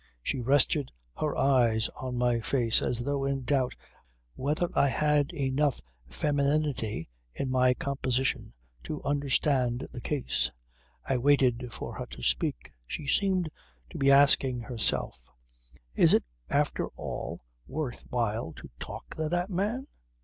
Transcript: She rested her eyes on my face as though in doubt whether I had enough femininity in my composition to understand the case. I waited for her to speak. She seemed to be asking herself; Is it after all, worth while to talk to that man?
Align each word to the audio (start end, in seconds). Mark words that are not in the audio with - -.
She 0.23 0.39
rested 0.39 0.91
her 1.17 1.37
eyes 1.37 1.87
on 1.89 2.17
my 2.17 2.39
face 2.39 2.81
as 2.81 3.03
though 3.03 3.23
in 3.23 3.43
doubt 3.43 3.75
whether 4.33 4.67
I 4.73 4.87
had 4.87 5.31
enough 5.31 5.79
femininity 6.07 7.07
in 7.35 7.51
my 7.51 7.75
composition 7.75 8.53
to 8.85 9.03
understand 9.03 9.87
the 9.91 10.01
case. 10.01 10.49
I 11.05 11.17
waited 11.17 11.71
for 11.71 11.93
her 11.93 12.07
to 12.07 12.23
speak. 12.23 12.73
She 12.87 13.05
seemed 13.05 13.51
to 13.91 13.99
be 13.99 14.09
asking 14.09 14.61
herself; 14.61 15.29
Is 15.93 16.15
it 16.15 16.23
after 16.49 16.87
all, 16.95 17.43
worth 17.67 18.03
while 18.09 18.53
to 18.53 18.71
talk 18.79 19.13
to 19.17 19.29
that 19.29 19.51
man? 19.51 19.85